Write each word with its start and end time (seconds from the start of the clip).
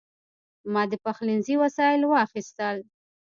ما 0.73 0.83
د 0.91 0.93
پخلنځي 1.05 1.55
وسایل 1.63 2.01
واخیستل. 2.05 2.77